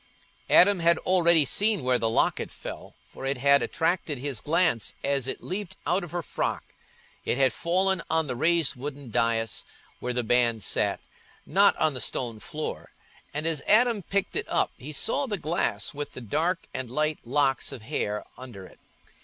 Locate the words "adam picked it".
13.67-14.49